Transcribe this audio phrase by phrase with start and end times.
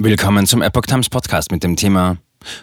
[0.00, 2.18] Willkommen zum Epoch Times Podcast mit dem Thema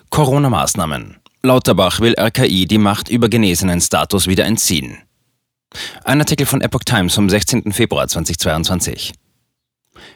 [0.10, 1.18] Corona-Maßnahmen.
[1.44, 5.00] Lauterbach will RKI die Macht über genesenen Status wieder entziehen.
[6.06, 7.74] Ein Artikel von Epoch Times vom 16.
[7.74, 9.12] Februar 2022.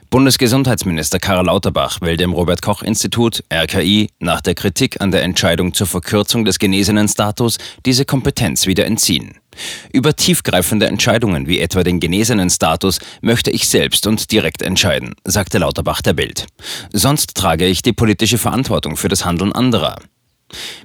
[0.10, 5.74] Bundesgesundheitsminister Karl Lauterbach will dem Robert Koch Institut RKI nach der Kritik an der Entscheidung
[5.74, 9.38] zur Verkürzung des genesenen Status diese Kompetenz wieder entziehen.
[9.94, 15.60] Über tiefgreifende Entscheidungen wie etwa den genesenen Status möchte ich selbst und direkt entscheiden, sagte
[15.60, 16.48] Lauterbach der Bild.
[16.92, 19.98] Sonst trage ich die politische Verantwortung für das Handeln anderer.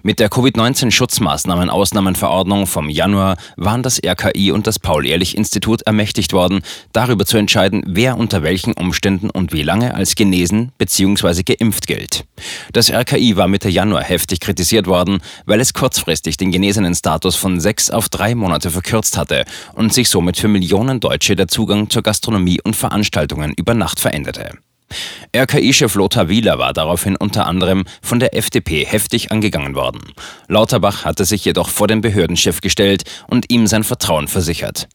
[0.03, 7.37] Mit der Covid-19-Schutzmaßnahmen-Ausnahmenverordnung vom Januar waren das RKI und das Paul-Ehrlich-Institut ermächtigt worden, darüber zu
[7.37, 11.43] entscheiden, wer unter welchen Umständen und wie lange als genesen bzw.
[11.43, 12.25] geimpft gilt.
[12.73, 17.61] Das RKI war Mitte Januar heftig kritisiert worden, weil es kurzfristig den genesenen Status von
[17.61, 22.03] sechs auf drei Monate verkürzt hatte und sich somit für Millionen Deutsche der Zugang zur
[22.03, 24.51] Gastronomie und Veranstaltungen über Nacht veränderte.
[25.35, 30.01] RKI-Chef Lothar Wieler war daraufhin unter anderem von der FDP heftig angegangen worden.
[30.49, 34.89] Lauterbach hatte sich jedoch vor den Behördenchef gestellt und ihm sein Vertrauen versichert.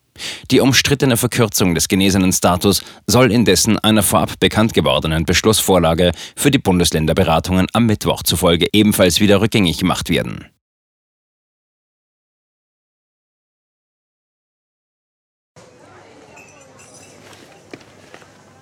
[0.52, 6.58] Die umstrittene Verkürzung des genesenen Status soll indessen einer vorab bekannt gewordenen Beschlussvorlage für die
[6.58, 10.45] Bundesländerberatungen am Mittwoch zufolge ebenfalls wieder rückgängig gemacht werden.